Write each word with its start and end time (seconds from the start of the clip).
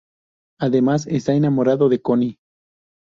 Además 0.59 1.05
está 1.05 1.33
enamorado 1.35 1.87
de 1.87 2.01
Conny. 2.01 2.39